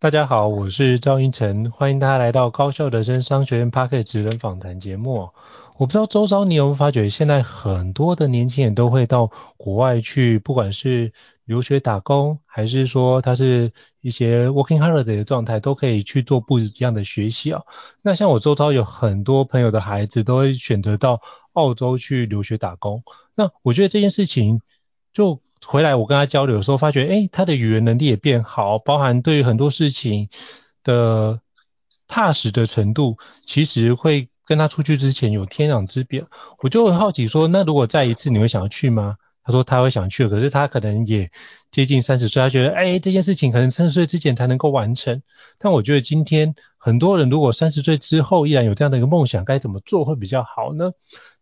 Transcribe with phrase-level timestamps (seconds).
[0.00, 5.28] 大家好，我是赵英成，欢迎大家来到高校人生商学院 Podcast 职人访谈节目。
[5.76, 11.12] 我不知道周遭你有没有发觉，现在很多的年轻人都会到国外去，不管是
[11.44, 17.60] 留学打工，还是说他是一些 working holiday 的状态，都可以去做不一样的学习啊。
[18.00, 21.20] 那像我周遭有很多朋友的孩子都会选择到
[21.52, 23.02] 澳洲去留学打工。
[23.34, 24.62] 那我觉得这件事情
[25.12, 25.42] 就。
[25.66, 30.28] 回来我跟他交流的时候，发觉诶，他的语言能力也变好，包含对于很多事情
[30.82, 31.40] 的
[32.08, 36.24] 踏实的程度，其实会跟他出去之前有天壤之别。
[36.60, 39.16] 我就很好奇说，那如果再一次，你会想要去吗？
[39.42, 41.30] 他说他会想去，可是他可能也
[41.70, 45.22] 接近三十岁，他觉得诶，这件事情可能三十岁之前才能够完成。
[45.58, 50.92] 但我觉得今天很多人如果三十岁之后依然有这样的一个梦想，该怎么做会比较好呢？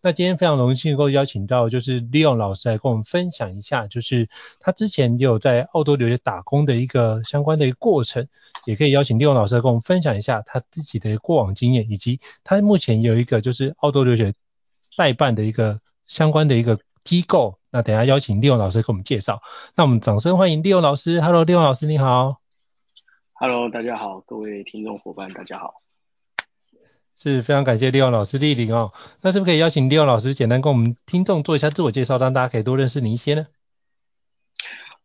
[0.01, 4.29] 那今天非常荣幸能够邀请到就是 Leon 老师来跟我们分享一下，就是
[4.61, 8.29] 他之前有在澳洲留学打工的一个相关的一个过程，
[8.65, 14.35] 也可以邀请 Leon 老师来跟我们分享一下他自己的过往经验，以及他目前有一个就是澳洲留学
[14.97, 17.59] 代办的一个相关的一个机构。
[17.71, 19.43] 那等下邀请 Leon 老师给我们介绍。
[19.75, 21.21] 那我们掌声欢迎 Leon 老师。
[21.21, 22.37] Hello，Leon 老师你好。
[23.35, 25.83] Hello，大家好，各位听众伙伴大家好。
[27.21, 33.49] 是非常感谢 Leon 老师莅临哦，那是不是可以邀请 Leon 老师简单跟我们听众做一下自我介绍，让大家可以多认识你一些呢？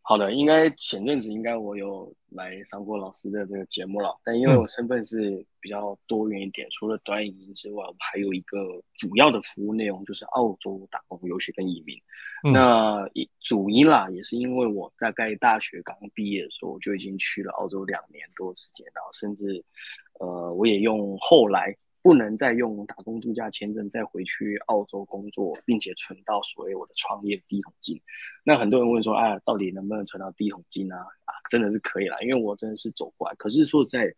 [0.03, 8.59] 好的，应该前阵子应该我有来上过老师的这个节目了，但因为我身份是比较多元一点，嗯、除了短影音之外，我还有一个
[8.95, 11.98] 主要的服务内容就是澳洲打工游学跟移民。
[12.45, 19.66] 嗯、那主因啦，也是因为我在大概大学刚毕业的时候，我就已经去了澳洲两年多时间，然后甚至
[20.20, 21.76] 呃，我也用后来。
[22.03, 28.02] 不能再用打工度假签证再回去澳洲工作，并且存到所谓我的创业第一桶金。
[28.43, 30.97] 那很多人问说，啊，到底能不能存到第一桶金啊？
[30.99, 33.36] 啊，真的是可以啦，因为我真的是走过来。
[33.36, 34.13] 可是说在，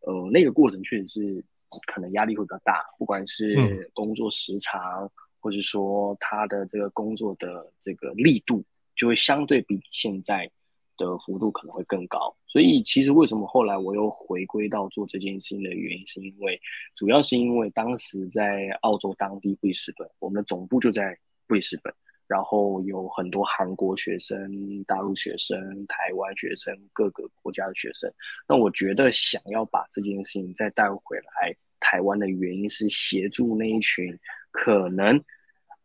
[0.00, 1.44] 呃，那个过程确实是
[1.86, 5.10] 可能压力会比较大，不管是工作时长，嗯、
[5.40, 8.62] 或是说他的这个工作的这个力度，
[8.94, 10.50] 就会相对比现在。
[10.96, 16.60] 的幅度可能会更高，所以其实为什么后来我又回归到做这件事情的原因，是因为
[16.94, 21.92] 主要是因为当时在澳洲当地布里斯本，我们的总部就在布里斯本，
[22.26, 28.12] 然后有很多韩国学生、大陆学生、台湾学生、各个国家的学生。
[28.48, 34.18] 那我觉得想要把这件事情再带回来台湾的原因是协助那一群
[34.50, 35.24] 可能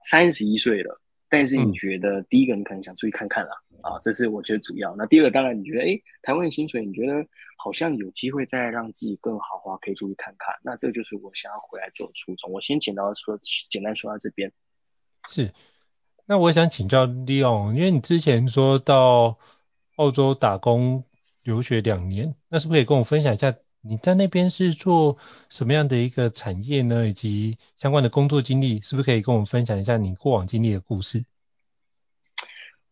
[0.03, 1.01] 三十一岁了。
[1.29, 4.95] 但是你觉得第一个你可能想出去看看啦，嗯、啊，这是我觉得主要。
[4.95, 7.27] 那第二个当然你觉得，诶，台湾的薪水你觉得
[7.57, 10.55] 好像有机会再让自己更好的话，可以出去看看。
[10.63, 12.51] 那这就是我想要回来做的初衷。
[12.51, 13.39] 我先简单说，
[13.69, 14.51] 简单说到这边。
[15.27, 15.53] 是，
[16.25, 19.37] 那我想请教 Leon，因为你之前说到
[19.95, 21.03] 澳洲打工
[21.43, 23.55] 留学两年，那是不是可以跟我分享一下？
[23.81, 25.17] 你在那边是做
[25.49, 27.07] 什么样的一个产业呢？
[27.07, 31.23] 以及相关的工作经历，是不是可以跟我们分享一下你过往经历的故事？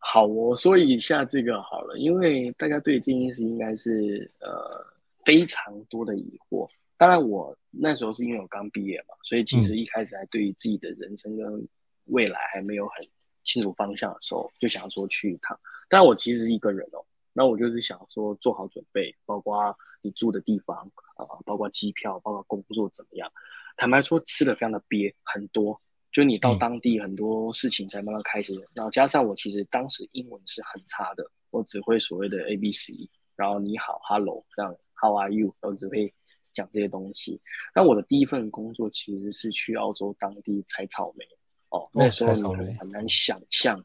[0.08, 4.86] 好，我说一下这个好了，因为大家对这件事应该是呃
[5.26, 6.70] 非常多的疑惑。
[6.96, 11.68] 当然，我那时候是因为我刚毕业嘛，所以其实一开始还对于自己的人生跟
[12.06, 13.06] 未来还没有很
[13.44, 15.60] 清楚方向的时候，就想说去一趟。
[15.90, 17.04] 但我其实是一个人哦。
[17.34, 20.78] 那我就是想说做好准备，包括你住的地方
[21.16, 23.34] 啊、呃，包括机票，包括工作怎么样。
[23.76, 25.82] 坦白说，吃的非常的憋，很多。
[26.16, 28.56] 就你到当地很多事情才慢慢开始。
[28.56, 36.14] 嗯、然后加上我其实当时英文是很差的，我只会所谓的 A B C，然后你好，Hello，这样 How are you，我只会
[36.54, 37.42] 讲这些东西。
[37.76, 41.26] 那我的第一份工作其实是去澳洲当地采草莓
[41.68, 43.84] 哦，那时候你很难想象，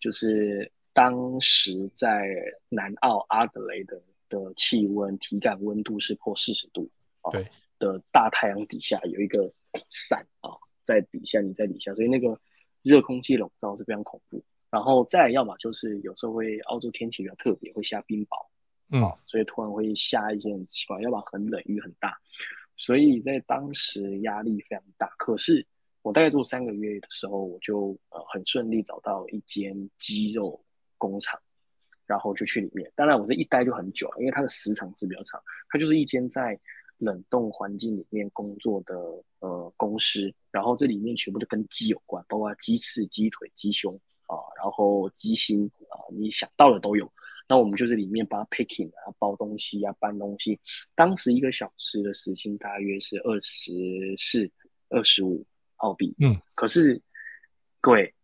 [0.00, 0.72] 就是。
[0.96, 2.26] 当时在
[2.70, 4.00] 南澳阿德雷德
[4.30, 6.88] 的气温体感温度是破四十度
[7.20, 7.46] 哦，对
[7.78, 9.52] 的大太阳底下有一个
[9.90, 10.56] 伞啊
[10.86, 12.40] 在底下，你在底下，所以那个
[12.82, 14.42] 热空气笼罩是非常恐怖。
[14.70, 18.46] 然后再要么就是有时候会澳洲天气比较特别，会下冰雹，
[18.90, 22.16] 嗯，所以突然会下一些很奇怪，要么很冷雨很大，
[22.76, 25.08] 所以在当时压力非常大。
[25.18, 25.66] 可是
[26.02, 30.62] 我大概做三个月的时候，我就呃很顺利找到一间鸡肉。
[30.98, 31.38] 工厂，
[32.06, 32.90] 然后就去里面。
[32.96, 35.42] 当然，我这一待就很久了，因为它的时长是比较长。
[35.68, 36.58] 它就是一间在
[36.98, 38.94] 冷冻环境里面工作的
[39.40, 47.12] 呃公司，然后这里面全部都跟鸡有关，包括鸡翅、鸡腿、鸡胸啊，然后鸡心啊，你想到的都有。
[47.48, 50.58] 那我们就是里面帮它 picking 啊，包东西啊，搬东西。
[50.94, 53.72] 当时一个小时的时薪大约是二十
[54.18, 54.50] 四、
[54.88, 55.46] 二十五
[55.76, 56.14] 澳币。
[56.18, 57.02] 嗯，可是
[57.80, 58.14] 各位，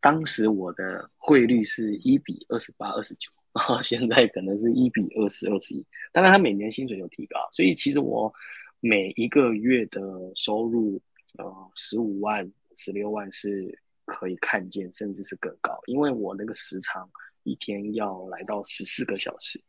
[0.00, 3.30] 当时我的汇率是一比二十八、二十九。
[3.54, 8.32] 然后现在可能是一比二十、二十一，当然他每年薪水有提高，所以其实我
[8.80, 10.00] 每一个月的
[10.34, 11.02] 收入，
[11.36, 17.10] 呃，十五万、十六万是可以看见，甚至是更高，因为我那个时长
[17.42, 19.60] 一天要来到十四个小时，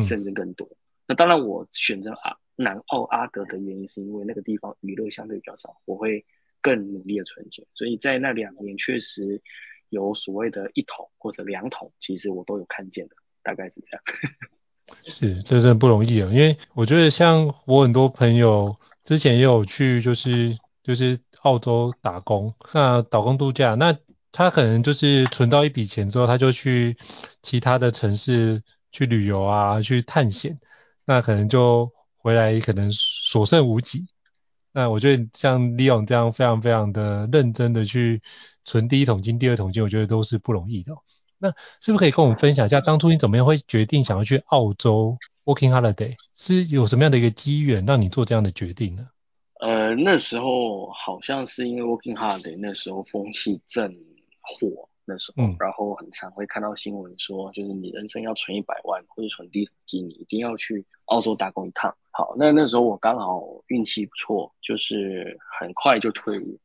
[0.00, 0.66] 甚至更多。
[0.66, 0.76] 嗯、
[1.08, 6.24] 那当然我选择阿南澳阿德的原因是因为那个地方娱乐相对比较少，我会
[6.62, 9.42] 更努力的存钱，所以在那两年确实。
[9.88, 14.02] 有所谓的一桶或者两桶，其实我都有看见的，大概是这样。
[15.04, 18.74] 是，这真的不容易啊，因为我觉得像我很多朋友
[19.04, 23.98] 之前也有去，就是就是澳洲打工，那打工度假，那
[24.32, 26.96] 他可能就是存到一笔钱之后，他就去
[27.42, 28.62] 其他的城市
[28.92, 30.58] 去旅游啊，去探险，
[31.06, 34.06] 那可能就回来可能所剩无几。
[34.72, 38.22] 那我觉得像利用这样非常非常的认真的去。
[38.68, 40.92] 存第一桶金、第二桶金，我觉得都是不容易的。
[41.38, 41.48] 那
[41.80, 46.16] 是不是可以跟我们分享一下，当初你怎么样会决定想要去澳洲 Working Holiday？
[46.36, 49.08] 是有什么样的一个机缘让你做这样的决定呢？
[49.60, 53.96] 呃，那时候好像是因为 Working Holiday 那时候风气正
[54.40, 61.96] 火，那时候，嗯、然后很常会看到新闻说，就是你人生要存一百万或者存第一桶金，你一定要去澳洲打工一趟。
[62.10, 66.58] 好，那那时候我刚好运气不错，就是很快就退伍。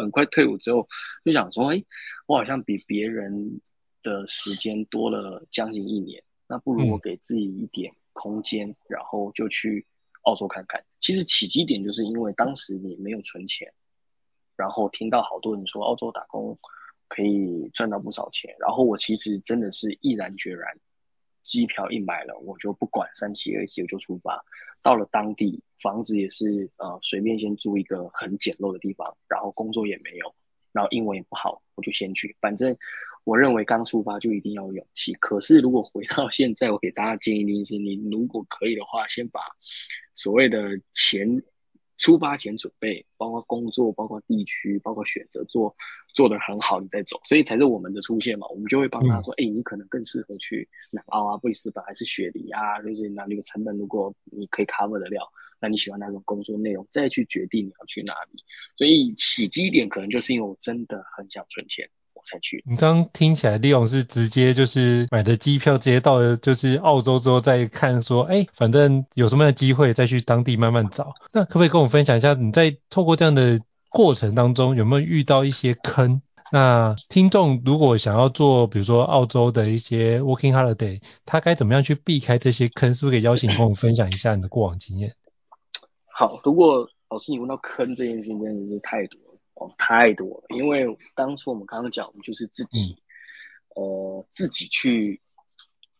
[0.00, 0.88] 很快退伍之后，
[1.24, 1.84] 就想说，哎，
[2.26, 3.60] 我好像比别人
[4.02, 9.86] 的时间多了将近一年，那不如我给自己一点空间，嗯、然后就去
[10.22, 10.84] 澳洲看看。
[10.98, 13.72] 其实起基点就是因为当时你没有存钱，
[14.56, 16.58] 然后听到好多人说澳洲打工
[17.08, 20.78] 可以赚到不少钱，然后我其实真的是毅然决然。
[21.50, 24.44] 机票一买了，我就不管三七二十一，就出发。
[24.82, 30.32] 到了当地，房子也是呃随便先租一个很简陋的地方，然后工作也没有，
[30.70, 32.36] 然后英文也不好，我就先去。
[32.40, 32.76] 反正
[33.24, 35.12] 我认为刚出发就一定要有勇气。
[35.14, 39.40] 可是如果回到现在，我给大家建议的是，你如果可以的话，先把
[40.14, 41.42] 所谓的钱。
[42.00, 45.76] 出发前准备，包括工作，包括地区，包括选择做
[46.14, 48.48] 做得很好，你再走，所以才是我们的出现嘛。
[48.48, 55.30] 我们就会帮他说，哎、嗯欸，你可能更适合去南澳啊、布里斯本还是雪梨啊，就是那那个成本如果你可以 cover 得了，
[55.60, 58.42] 那你喜欢哪种工作内容，再去决定你要去哪里。
[58.78, 61.90] 所以起基点可能就是因为我真的很想存钱。
[62.30, 62.62] 才去。
[62.66, 71.12] 你刚刚听起来，Leon 是直接就是买的机票，直接到了就是澳洲之后再看说，哎，反正有什么样的机会再去当地慢慢找。
[71.32, 76.22] 那可不可以跟我分享一下，你在透过这样的过程当中有没有遇到一些坑？
[76.52, 82.92] 那听众如果想要做，比如说澳洲的一些 Working Holiday，他该怎么样去避开这些坑？
[82.94, 85.14] 是不是可以邀请你跟我们分享一下你的过往经验？
[86.12, 89.20] 好，如果老师你问到坑这件事情，真的是太多。
[89.60, 92.96] 哦，太多了，因为当初我们刚刚讲，我们就是自己，
[93.76, 95.20] 嗯、呃，自己去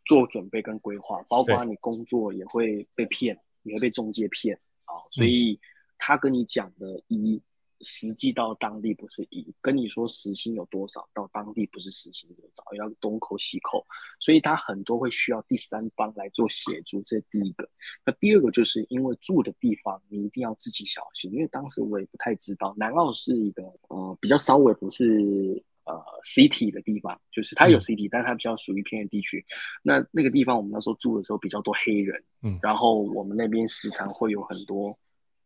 [0.05, 5.61] 做准备跟规划，包括你工作也会被骗，也会被中介骗啊，所以
[5.99, 7.43] 他跟你讲的一。
[7.81, 13.87] 实际到当地不是一跟你说时薪有多少，到当地不是时薪多少，要东扣西扣，
[14.19, 17.71] 所以他很多会需要第三方来做协助，这是第一个。
[18.05, 29.47] 那第二个就是因为住的地方你一定要自己小心，因为当时我也不太知道，南澳是一个呃比较稍微不是呃 city 的地方，就是它有 city，、嗯、但它比较属于偏远地区。
[29.83, 34.99] 那那个地方我们那时候住的时候比较多黑人，嗯，然后我们那边时常会有很多。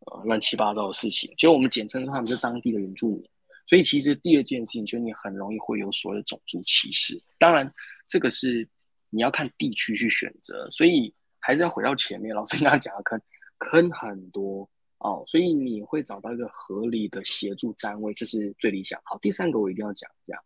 [0.05, 3.29] 呃，乱七八糟的事情，就我们简称他们是当地的原住民，
[3.65, 7.21] 所以其实第二件事情就是你很容易会有所谓的种族歧视。
[7.39, 7.73] 当然，
[8.07, 8.69] 这个是
[9.09, 13.21] 你要看地区去选择，所以还是要回到前面，老师刚刚讲的坑
[13.57, 14.69] 坑很多
[14.99, 19.01] 哦，所以你会找到一个合理的协助单位，这是最理想。
[19.05, 20.43] 好，第三个我一定要讲一下，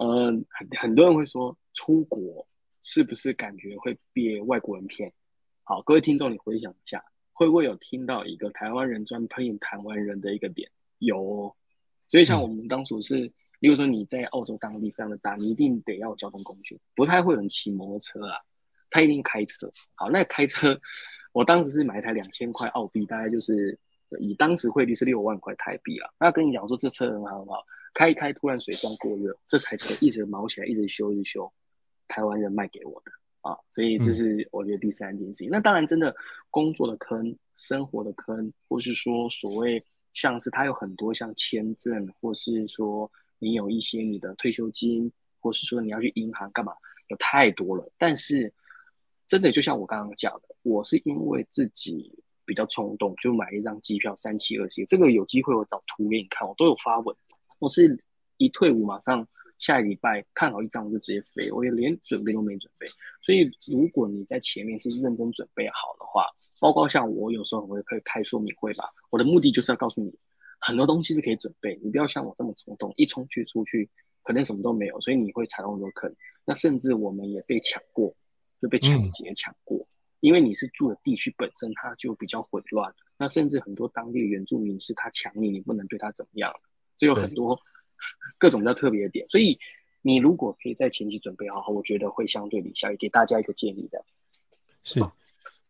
[0.00, 2.48] 嗯、呃，很很多人会说出国
[2.82, 5.12] 是不是感觉会被外国人骗？
[5.62, 7.04] 好，各位听众，你回想一下。
[7.34, 10.70] 会不会有听到一个台湾人专喷台湾人的一个点？
[10.98, 11.54] 有哦，
[12.08, 18.38] 所以像我们当初是，例如说你在澳洲当地非常的大，你一定得要有交通工具，不太会有人骑摩托车啊，
[18.88, 19.70] 他一定开车。
[19.96, 20.80] 好，那开车，
[21.32, 23.78] 我当时是买一台两千块澳币，大概就是
[24.20, 26.10] 以当时汇率是六万块台币啊。
[26.20, 31.52] 那跟你讲说这车很好很好，开一开突然水箱过热，这台车一直毛起来，一直修一直修，
[32.06, 33.10] 台湾人卖给我的。
[33.44, 35.50] 啊，所以这是我觉得第三件事情。
[35.50, 36.16] 嗯、那当然，真的
[36.50, 39.84] 工作的坑生活的坑，或是说所谓
[40.14, 46.72] 像是它有很多像签证，或是说你有一些你的退休金，或是说你要去银行干嘛，
[47.08, 47.92] 有太多了。
[47.98, 48.54] 但是
[49.28, 57.14] 真的就像我刚刚讲的，我是因为自己比较冲动，就买一张机票三七二十一，这个有机会我找图给你看，我都有发文。
[57.58, 58.02] 我是
[58.38, 62.86] 一退伍马上下一礼拜看好一张我就直接飞，我也连准备都没准备。
[63.22, 66.26] 所以如果你在前面是认真准备好的话，
[66.60, 70.18] 包括像我有时候我也可以开说明会吧，我的目的就是要告诉你
[70.60, 73.90] 很多东西是可以准备，你不要像我这么冲动，一冲去出去
[74.22, 76.14] 可能什么都没有，所以你会踩到很多坑。
[76.44, 78.14] 那甚至我们也被抢过，
[78.60, 79.88] 就被抢劫抢过，嗯、
[80.20, 86.52] 因为你是住的地区本身它就比较混乱，那甚至很多当地原住民是他抢你，你不能对他怎么样，
[86.96, 87.60] 这有很多
[88.38, 89.58] 各种比较特别的点，所以
[90.02, 94.06] 你如果可以在前期准备好，我觉得会相对理想，也给大家一个建议这样。
[94.82, 95.00] 是。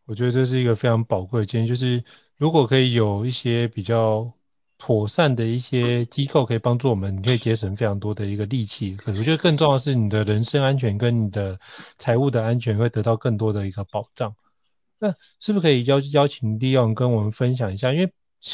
[0.06, 2.04] 我觉得这是一个非常宝贵的建议，就是
[2.36, 4.34] 如果可以有一些比较
[4.76, 8.96] 妥善的一些机构可以帮助我们，你可以节省非常多的一个力气。
[8.96, 11.58] 可是我觉得更重要的是你的人身安全跟你的
[11.96, 14.36] 财务的安全会得到更多的一个保障。
[14.98, 17.94] 那是不是可以邀邀请利用跟我们分享一下？
[17.94, 18.12] 因为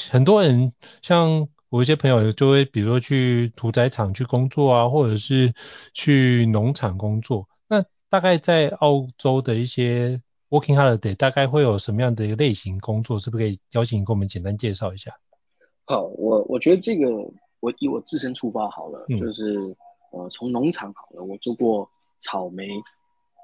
[0.08, 0.72] 很多人
[1.02, 5.54] 像我一些朋友就会比如说去屠宰场去工作啊，或者是
[5.94, 7.48] 去农场工作。
[7.68, 13.20] 那大概在澳洲的一些 Working holiday 大概会有什么样的一个类型工作？
[13.20, 15.12] 是不是可以邀请你跟我们简单介绍一下？
[15.84, 17.08] 好，我我觉得这个
[17.60, 19.76] 我以我自身出发好了，嗯、就是
[20.10, 22.66] 呃从农场好了，我做过草莓、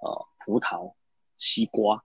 [0.03, 0.93] 呃葡萄、
[1.39, 2.03] 西瓜，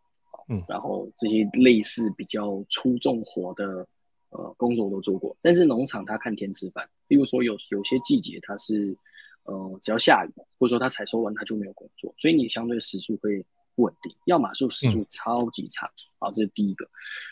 [0.50, 3.88] 嗯，然后这些类似比较粗重活的
[4.32, 5.38] 呃工作我都做过。
[5.42, 8.98] 但是农场它看天吃饭，例如说有有些季节它是
[9.44, 13.46] 呃只要下雨，或者说它采收完它就没有工作，所以你相对时速会。
[13.74, 16.90] 不稳定，要么就时速超级长，啊、嗯，这是第一个。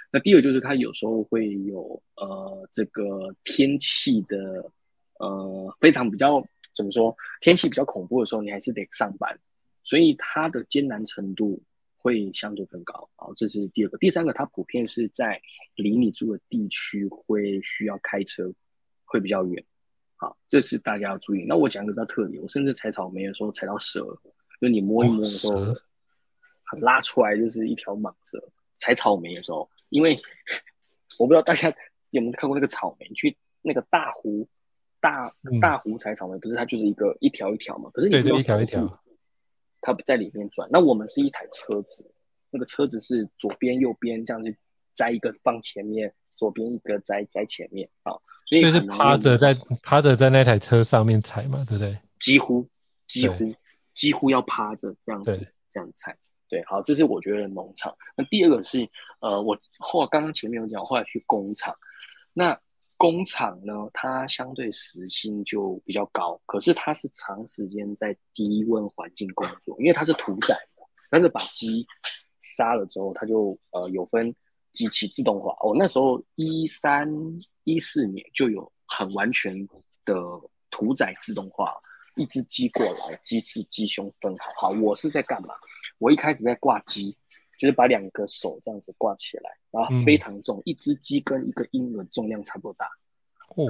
[0.10, 4.72] 那第二个就是它有时候会有呃这个天气的
[5.20, 6.41] 呃非常比较
[6.74, 9.41] 怎么说，天气比较恐怖的时候，你还是得上班，
[9.84, 11.62] 所以它的艰难程度
[12.00, 13.10] 会相对更高。
[13.15, 13.98] 好，这是第二个。
[14.00, 15.41] 第三个，它普遍是在
[15.75, 18.53] 离你住的地区会需要开车，
[19.06, 19.63] 会比较远。
[20.15, 21.46] 好，这是大家要注意。
[21.48, 24.20] 那我讲一个比较特别，我甚至采草莓的时候采到蛇，
[24.60, 25.60] 就你摸一摸的时候。
[25.60, 25.75] 哦
[26.82, 30.22] 拉出来就是一条蟒蛇，采草莓的时候，因为
[31.18, 31.74] 我不知道大家
[32.12, 34.48] 有没有看过那个草莓，去那个大湖
[35.00, 37.89] 大大湖采草莓，不是它就是一个一条一条嘛？
[37.91, 38.77] 可是你不知道是不是
[39.81, 40.69] 它不在里面转。
[40.71, 42.12] 那我们是一台车子，
[42.50, 44.55] 那个车子是左边右边这样子
[44.93, 48.13] 摘一个放前面，左边一个摘摘前面啊，
[48.45, 52.00] 所以就是趴着在趴着在那台车上面踩嘛，对不对？
[52.19, 52.67] 几乎
[53.07, 53.55] 几乎
[53.93, 56.17] 几乎要趴着这样子这样踩。
[56.50, 57.95] 对，好，这是我觉得农场。
[58.17, 61.75] 那第二个是，呃，我后刚刚前面有讲，后来去工厂。
[62.33, 62.59] 那
[63.00, 70.60] 工厂呢，它相对时薪就比较高，可是它是长时间在低温环境工作，因为它是屠宰，
[71.10, 71.88] 但是把鸡
[72.39, 74.36] 杀了之后，它就呃有分
[74.74, 75.56] 机器自动化。
[75.62, 77.10] 哦，那时候一三
[77.63, 79.70] 一四年就有很完全
[80.03, 80.13] 的
[80.70, 81.74] 屠宰自动化。
[82.15, 84.68] 一只鸡过来，鸡翅、鸡胸分好。
[84.68, 85.56] 好，我是在干嘛？
[86.00, 87.15] 我一开始在挂鸡，
[87.60, 92.88] 就是把两个手这样子挂起来，然后非常重，嗯、一只鸡跟一个婴儿重量差不多大。
[93.56, 93.68] 哦，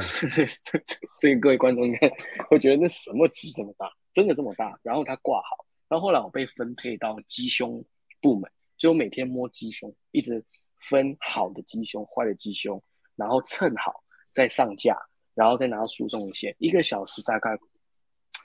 [1.19, 2.07] 这个各位观众应该
[2.47, 3.91] 会觉得那什么鸡这么大？
[4.13, 4.79] 真的这么大？
[4.83, 7.83] 然后它挂好，然后后来我被分配到鸡胸
[8.21, 10.45] 部门，就我每天摸鸡胸，一直
[10.77, 12.83] 分好的鸡胸、坏的鸡胸，
[13.15, 14.95] 然后称好再上架，
[15.33, 17.57] 然后再拿到输送线，一个小时大概。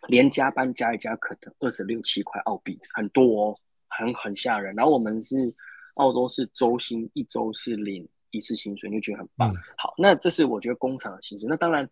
[0.06, 3.58] 连加班加一加，可能二十六七块澳币，很多哦，
[3.98, 4.74] 很很吓人。
[4.74, 5.54] 然后我们是
[5.94, 9.52] 澳洲是周薪，一周是领一次薪水，你就觉得很棒。
[9.52, 11.46] 嗯、好，那这是我觉得工厂的薪资。
[11.48, 11.88] 那当然，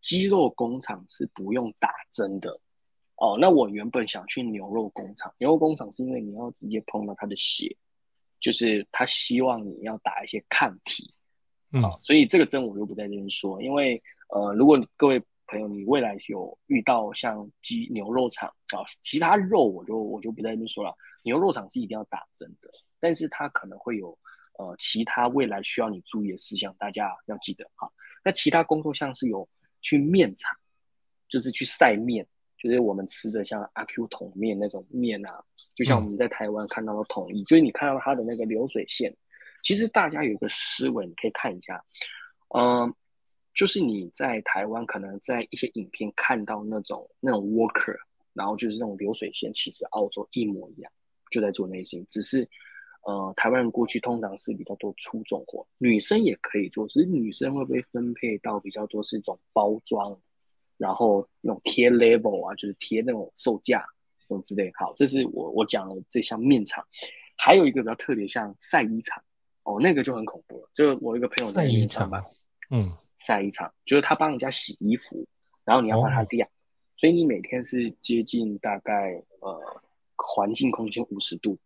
[0.00, 2.60] 鸡肉工厂是不用打针的
[3.16, 3.36] 哦。
[3.40, 7.76] 那我原本想去牛肉工厂，牛肉工厂是因为你要直接碰到它的血，
[8.40, 11.12] 就是他希望你要打一些抗体。
[11.72, 15.22] 嗯、哦，所以这个针我就不在这边说，因为呃，如果各位。
[15.52, 20.96] 朋友，你未来有遇到像鸡牛肉厂啊，其他肉我就我就不在这边说了。
[21.22, 24.18] 牛肉厂是一定要打针的，但是它可能会有
[24.58, 27.92] 呃其他未来需要你注意的事项，大家要记得哈。
[28.24, 29.46] 那其他工作像是有
[29.82, 30.56] 去面厂，
[31.28, 35.44] 就是去晒面，就是我们吃的像阿 Q 桶面那种面啊，
[35.74, 39.14] 就像我们在台湾看到的统一，嗯、就是你看到它的那个流水线，
[39.62, 41.84] 其实大家有一个思维，你可以看一下，
[42.48, 42.96] 嗯、呃。
[43.54, 47.96] 就是你在台湾可能在一些影片看到那种那种 worker，
[48.32, 50.90] 然后就是那种流水线，其实澳洲一模一样，
[51.30, 52.48] 就在做那些，只是
[53.04, 60.20] 呃，台湾人过去通常是比较多出重活，女生也可以做，只是女生会被分配到比较多是一种包装，
[60.76, 63.84] 然后那种贴 label 啊，就是贴那种售价
[64.28, 64.70] 什么之类。
[64.76, 66.86] 好，这是我我讲的这项面场，
[67.36, 69.24] 还有一个比较特别，像晒衣场，
[69.64, 70.70] 哦，那个就很恐怖了。
[70.72, 72.22] 就我一个朋友在那边上班，
[72.70, 75.26] 嗯，晒衣场就是他帮人家洗衣服，
[75.64, 76.52] 然后你要帮他晾，哦、
[76.96, 79.60] 所以你每天是接近大概呃
[80.16, 81.58] 环境空间五十度。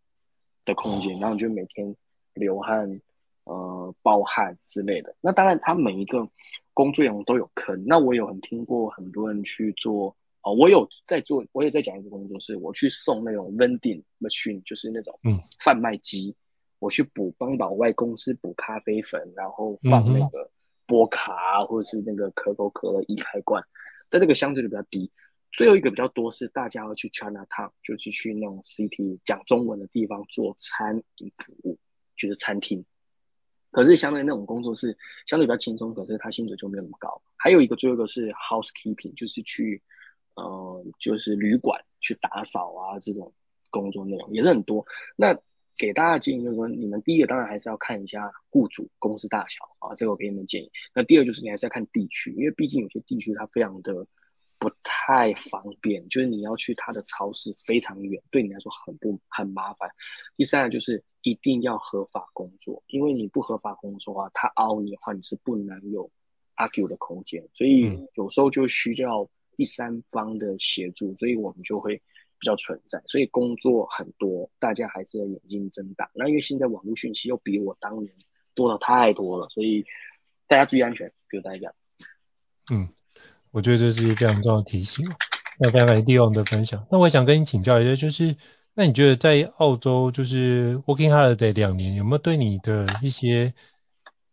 [0.67, 1.95] 的空间，然后你就每天
[2.33, 2.99] 流汗、
[3.45, 5.15] 呃暴汗之类的。
[5.21, 6.27] 那当然，他每一个
[6.73, 7.85] 工作人员都有坑。
[7.87, 16.39] 那我有很听过很多人去做，哦，我有在做，我也在讲一个工作，是我去送那种 vending machine，就是那种嗯贩卖机，嗯、
[16.79, 20.51] 我去补帮老外公司补咖啡粉，然后放那个
[20.87, 23.63] 波卡啊或者是那个可口可乐易开罐，
[24.09, 25.11] 但这个相对就比较低。
[25.51, 31.77] 最后一个比较多是大家要去 Chinatown，就是去那种 city 讲中文的地方做餐饮服务，
[32.15, 32.85] 就是餐厅。
[33.71, 37.21] 可是相对那种工作是相对比较轻松，可是他薪水就没有那么高。
[37.35, 39.81] 还有一个最后一个是 housekeeping，就是去
[40.35, 43.33] 呃就是旅馆去打扫啊这种
[43.69, 44.85] 工作内容也是很多。
[45.15, 45.37] 那
[45.77, 50.71] 给大家建议就是说，你们第一个当然还是要看一下雇主公司大小啊，这个我给你们建议。
[50.93, 54.07] 那第二就是你还是要看地区，因为毕竟有些地区它非常的。
[54.59, 59.91] 不太方便，就是你要去它的超市非常远，对你来说很不很麻烦。
[60.35, 66.09] 第三个就是一定要合法工作，因为你不合法工作啊，他凹你的话，你是不能有
[66.55, 71.97] argue 的空间，所以有时候就需要第三方的协助，所以我们就会
[72.39, 73.03] 比较存在。
[73.07, 76.09] 所以工作很多，大家还是要眼睛睁大。
[76.13, 78.13] 那因为现在网络讯息又比我当年
[78.55, 79.85] 多了太多了，所以
[80.47, 81.73] 大家注意安全，比如大家，
[82.71, 82.87] 嗯。
[83.51, 85.03] 我觉得这是一个非常重要的提醒。
[85.57, 86.85] 那非常感谢 Dion 的分享。
[86.91, 88.35] 那我想跟你请教一下，就是
[88.75, 93.53] 那你觉得在澳洲就是 Working Holiday 两年，有没有对你的一些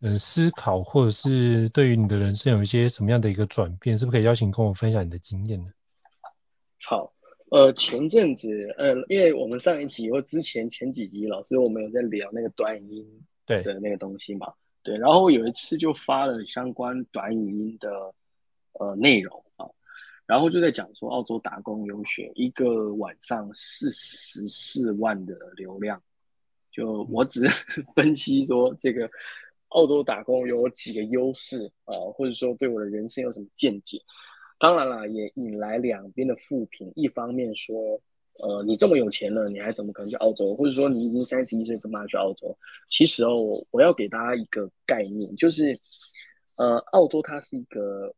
[0.05, 3.97] 呃思考，或者是对于你的人生有一些什么样的一个转变？
[3.97, 5.71] 是不是可以邀请跟我分享你的经验呢？
[6.87, 7.11] 好，
[7.49, 18.13] 呃，前阵子，呃，因为我们上一集或之前前几集，老师我们有在聊那个短语音对的那个东西嘛，对，对，然后有一次就发了相关短语音的。
[18.77, 19.69] 呃，内容啊，
[20.25, 26.03] 然后就在讲说澳洲打工游学一个晚上四十四万的流量，
[26.73, 27.47] 就我只
[27.95, 29.09] 分析说这个
[29.69, 34.01] 澳洲打工有几个优势啊，或者说对我的人生有什么见解。
[34.59, 38.01] 当然了，也引来两边的负评，一方面说，
[38.39, 40.55] 呃，你这么有钱了，你还怎么可能去澳洲？
[40.55, 42.57] 或者说你已经三十一岁，怎么还去澳洲？
[42.89, 45.79] 其实哦，我要给大家一个概念，就是
[46.55, 48.13] 呃，澳洲它是一个。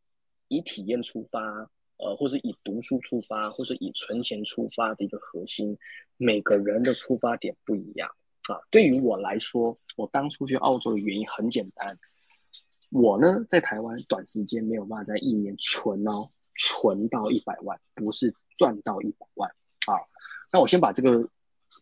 [0.49, 5.77] 以体验出发，呃，或是以读书出发，或是以存钱出发的一个核心，
[6.15, 8.09] 每个人的出发点不一样
[8.53, 8.59] 啊。
[8.69, 11.97] 对于我来说，我当初去澳洲的原因很简单，
[12.89, 19.49] 我呢在台湾短时间没有办法在一年存哦，存到一百万，不是赚到一百万
[19.85, 19.99] 啊。
[20.51, 21.29] 那我先把这个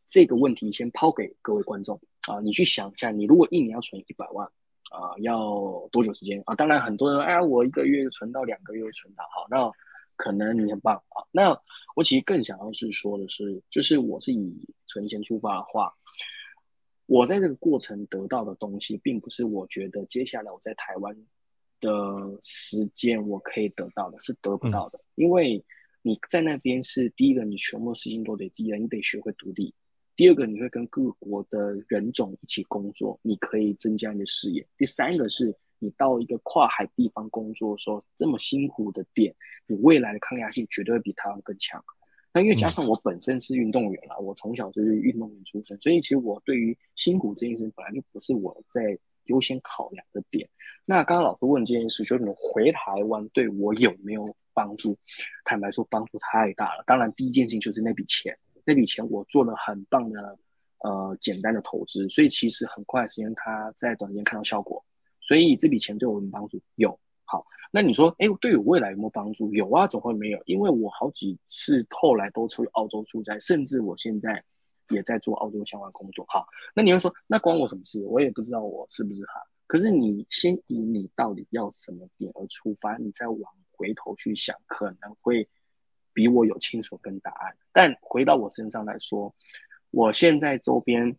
[0.08, 4.50] 这个问题先抛给各位观众啊，你去想一下，你如果一年要存一百万。
[4.92, 6.56] 啊、要多久时间啊？
[6.56, 9.70] 当然，很多人哎，我一个月存到两个月存到好，那
[10.16, 11.26] 可能你很棒啊。
[11.32, 11.60] 那
[11.96, 15.96] 我其实更想要是说的是，就是我是以存钱出发的话，
[17.06, 21.16] 我在这个过程得到的东西，并不是我觉得接下来我在台湾
[21.80, 25.00] 的时间我可以得到的，是得不到的。
[25.00, 25.64] 嗯、因为
[26.02, 29.74] 你在那边是第一个，你全部事情都得自己来，你得学会独立。
[30.16, 34.66] 第二个，你会跟各国的人种一起工作，你可以增加你的视野。
[34.78, 39.36] 第三个是，你到一个跨海地方工作说，这么辛苦的点，
[39.68, 41.84] 你未来的抗压性绝对会比台湾更强。
[42.36, 50.50] 那因为加上我本身是运动员啦，我从小就是运动员出身，所以其实我对于辛苦这件事本来就不是我在优先考量的点。
[50.84, 54.98] 那刚刚老师问这件事，就是你回台湾对我有没有帮助？
[55.46, 56.84] 坦白说，帮助太大了。
[56.86, 58.38] 当然，第一件事情就是那笔钱。
[58.66, 60.38] 那笔钱我做了很棒的
[60.80, 64.84] 呃简单的投资，所以其实很快的时间他在短时间看到效果，
[65.22, 66.60] 所以这笔钱对我有没有帮助？
[66.76, 67.00] 有。
[67.26, 69.54] 好，那你说，哎，对我未来有没有帮助？
[69.54, 70.42] 有啊，怎么会没有？
[70.46, 74.44] 因为我好几次后来都出去澳洲出差，甚至我现在
[74.90, 76.26] 也在做澳洲相关工作。
[76.28, 78.04] 好，那你会说，那关我什么事？
[78.06, 79.34] 我也不知道我是不是哈。
[79.68, 85.50] 可是你先以你到底要什么点而出发，你再往回头去想，可能会。
[86.18, 89.36] 比我有清楚跟答案，但回到我身上来说，
[89.92, 91.18] 我现在周边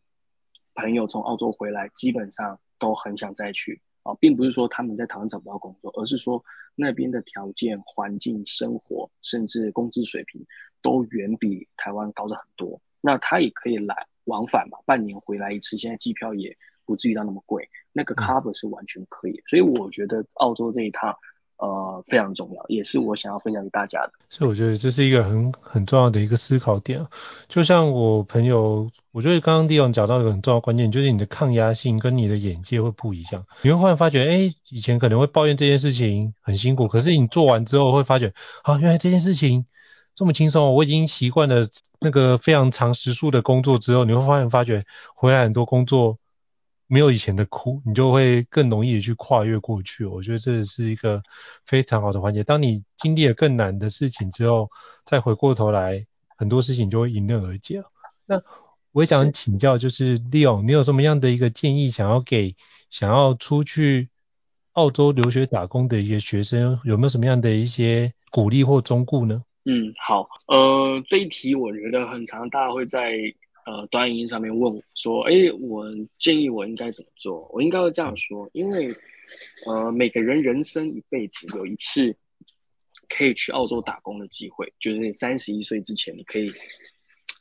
[0.72, 10.46] 朋友从澳洲回来，基本上都很想再去啊，并不是说他们在台湾找不到工作，而是说那边的条件、环境、生活，甚至工资水平
[10.82, 12.80] 都远比台湾高的很多。
[13.00, 21.16] 那他也可以来往返嘛，半年回来一次，现在机票也不至于到那么贵，那个 cover 是完全可以，嗯、所以我觉得澳洲这一趟。
[21.58, 24.12] 呃，非常重要，也是我想要分享给大家的。
[24.28, 27.06] 所以我觉得这是一个很很重要的一个思考点。
[27.48, 33.46] 就像我朋友，我觉得刚刚 Leon 讲到一个很重要关键，就是你的抗压性跟你的眼界会不一样。
[33.62, 39.64] 你会忽然发觉，哎，以前可能会抱怨这件事情很辛苦，可是你做完之后会发觉，啊，原来这件事情
[40.14, 41.66] 这么轻松，我已经习惯了
[42.00, 46.18] 那个非常长时数的工作之后，你会发现发觉回来很多工作。
[46.88, 50.04] 没有以前的苦，你就会更容易的去跨越过去。
[50.04, 51.20] 我觉得这是一个
[51.64, 52.44] 非常好的环节。
[52.44, 54.70] 当你经历了更难的事情之后，
[55.04, 57.86] 再回过头来，很多事情就会迎刃而解了。
[58.24, 58.40] 那
[58.92, 62.54] 我也想请教，就是 Leon，你有什么样的一个建议，想要给
[62.90, 64.08] 想要出去
[64.72, 69.42] 澳洲留学打工的一些学生，有没有什么样的一些鼓励或忠告呢？
[69.64, 73.12] 嗯，好，呃，这一题我觉得很常，大家会在。
[73.66, 75.84] 呃，短影音上面问我说，哎，我
[76.18, 77.50] 建议我应该怎么做？
[77.52, 78.94] 我应该会这样说，因为
[79.66, 82.16] 呃，每个人人生一辈子有一次
[83.08, 86.52] 可以去澳洲打工的机会，就是三十一岁之前，你可以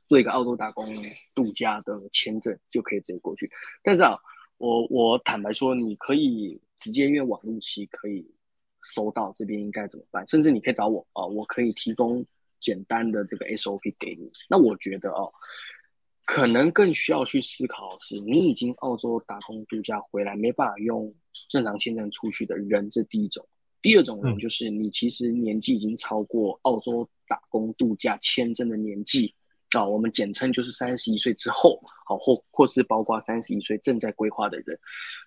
[0.07, 0.95] 做一个澳洲打工
[1.35, 3.51] 度假的签证，就可以直接过去。
[3.83, 4.17] 但是啊，
[4.57, 8.33] 我我坦白说，你可以直接用网络期可以
[8.81, 10.25] 收到这边应该怎么办？
[10.27, 12.25] 甚至你可以找我啊，我可以提供
[12.59, 14.31] 简单的这个 SOP 给你。
[14.49, 15.31] 那我觉得哦。
[16.25, 21.13] 可能更需要去思考的是，你已经澳洲打工度假回来，没办法用
[21.49, 23.47] 正常签证出去的人，这第一种。
[23.81, 29.35] 第二种人就是你其实年纪已经超过澳洲打工度假签证的年纪
[29.73, 34.79] 啊，我们简称就是三十一岁之后，好，或或是包括三十一岁正在规划的人，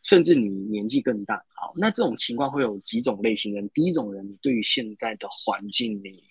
[0.03, 3.69] 甚至你年纪更大，好，那这种情况会有几种类型人。
[3.73, 6.25] 第一种人，你对于现在的环境你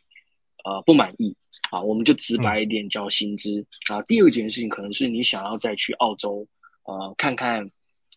[0.68, 1.36] 呃不满意。
[1.72, 4.02] 啊，我们就直白一点叫薪资、嗯、啊。
[4.02, 6.48] 第二件事情可能是你想要再去澳洲，
[6.84, 7.72] 呃，看看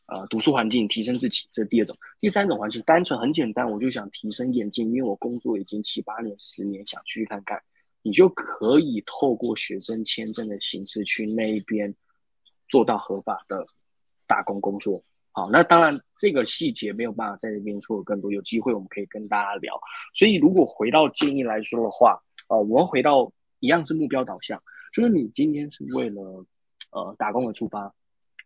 [0.07, 1.97] 呃读书环境，提升自己，这是第二种。
[2.21, 7.63] 第三种环境单纯很简单，我就想提升眼界，因为我工作已经七八年、十年，想去看看。
[8.03, 11.95] 你就可以透过学生签证的形式去那一边
[12.67, 13.67] 做到合法的
[14.27, 15.03] 打工工作。
[15.33, 19.81] 好，那当然这个细节没有办法在这边说的更多，有机会我们可以跟大家聊。
[20.15, 23.33] 所以如果回到建议来说的话，呃，我们回到。
[23.63, 26.47] 一样是目标导向，就是你今天是为了
[26.93, 27.95] 呃打工而出发，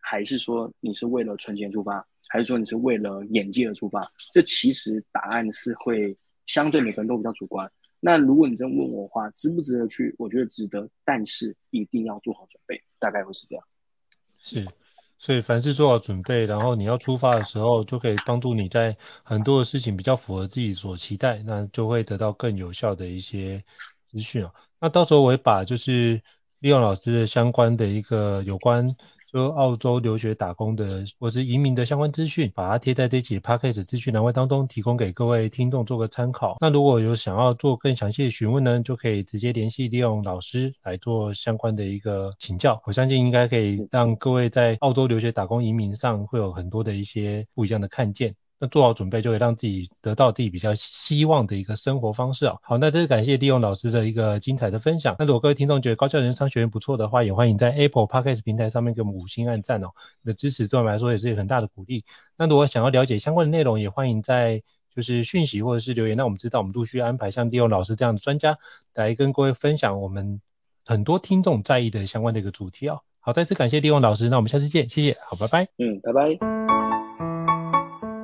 [0.00, 4.10] 还是说你是为了存钱出发，还是说你是为了眼界而出发？
[4.32, 7.70] 这其实答案是会相对每个人都比较主观。
[8.00, 10.16] 那如果你真问我的话，值不值得去？
[10.18, 13.64] 我觉得值得，但是一定要做好准备，大概会是这样。
[14.40, 14.66] 是，
[15.20, 23.62] 所以凡事做好准备，然后你要出发的时候，就可以帮助你在很多的事情比较符合自己所期待，那就会得到更有效的一些
[24.14, 24.52] 资讯啊。
[24.80, 26.22] 那到时候我会把就是
[26.60, 28.96] 利用老师的相关的一个有关
[29.32, 36.56] 就澳洲留学打工的或是移民的相关资讯，把它贴在这期 podcast 资讯栏位当中，提供给各位听众做个参考。
[36.60, 42.80] 那如果有想要做更详细的询问呢，就可以直接联系利用老师来做相关的一个请教。
[42.86, 48.36] 我相信应该可以让各位在澳洲留学打工移民上会有很多的一些不一样的看见。
[48.58, 52.56] 那做好准备，就会让自己得到自己比较希望的一个生活方式啊。
[52.62, 55.16] 好，那这是感谢利用老师的一个精彩的分享。
[55.18, 59.88] 那如果各位听众觉得高效人生商学院不错的话，也欢迎在 Apple Podcast 平台上面给我们五星按赞哦。
[60.22, 62.04] 你的支持对我们来说也是一个很大的鼓励。
[62.38, 64.62] 那如果想要了解相关的内容，也欢迎在
[64.94, 68.58] 就是讯息或者是留言，那我们知道我们陆续安排像利用老师这样的专家
[68.94, 70.40] 来跟各位分享我们
[70.84, 73.00] 很多听众在意的相关的一个主题哦。
[73.18, 75.68] 好，再次感谢利用老师，那我们下次见，谢谢，好，拜拜。
[75.78, 76.73] 嗯，拜拜。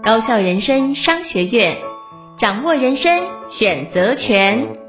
[0.03, 1.77] 高校人生商学院，
[2.39, 4.80] 掌握人生选择权。